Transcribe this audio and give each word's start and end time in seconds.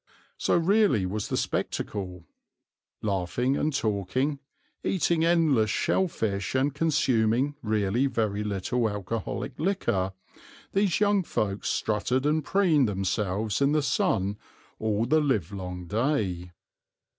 So 0.37 0.57
really 0.57 1.05
was 1.05 1.27
the 1.27 1.37
spectacle. 1.37 2.25
Laughing 3.03 3.55
and 3.55 3.71
talking, 3.71 4.39
eating 4.83 5.23
endless 5.23 5.69
shell 5.69 6.07
fish, 6.07 6.55
and 6.55 6.73
consuming 6.73 7.53
really 7.61 8.07
very 8.07 8.43
little 8.43 8.89
alcoholic 8.89 9.59
liquor, 9.59 10.13
these 10.73 10.99
young 11.01 11.21
folks 11.21 11.69
strutted 11.69 12.25
and 12.25 12.43
preened 12.43 12.87
themselves 12.89 13.61
in 13.61 13.73
the 13.73 13.83
sun 13.83 14.37
all 14.79 15.05
the 15.05 15.21
livelong 15.21 15.85
day. 15.85 16.51